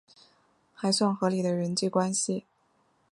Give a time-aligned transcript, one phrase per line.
[0.73, 2.43] 还算合理的人际关系